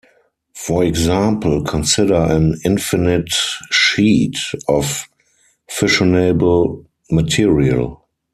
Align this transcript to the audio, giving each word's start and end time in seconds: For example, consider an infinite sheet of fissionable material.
For 0.55 0.83
example, 0.83 1.63
consider 1.63 2.15
an 2.15 2.59
infinite 2.65 3.29
sheet 3.69 4.35
of 4.67 5.07
fissionable 5.69 6.85
material. 7.11 8.07